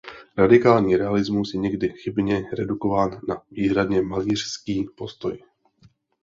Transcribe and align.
Radikální 0.37 0.95
realismus 0.97 1.53
je 1.53 1.59
někdy 1.59 1.89
chybně 1.89 2.43
redukován 2.57 3.21
na 3.27 3.41
výhradně 3.51 4.01
malířský 4.01 4.87
postoj. 4.95 5.39